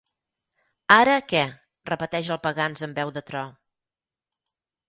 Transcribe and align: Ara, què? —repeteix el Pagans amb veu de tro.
Ara, 0.95 1.17
què? 1.33 1.43
—repeteix 1.89 2.31
el 2.37 2.41
Pagans 2.47 2.85
amb 2.89 3.01
veu 3.03 3.15
de 3.19 3.27
tro. 3.29 3.47